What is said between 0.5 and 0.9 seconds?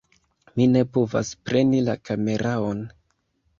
Mi ne